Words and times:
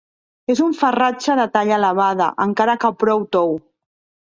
És 0.53 0.61
un 0.67 0.71
farratge 0.79 1.35
de 1.41 1.45
talla 1.59 1.77
elevada, 1.77 2.31
encara 2.49 2.77
que 2.87 2.93
prou 3.05 3.25
tou. 3.39 3.57